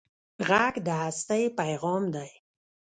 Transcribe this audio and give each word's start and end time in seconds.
غږ 0.47 0.73
د 0.87 0.87
هستۍ 1.01 1.43
پېغام 1.57 2.03
دی 2.15 2.29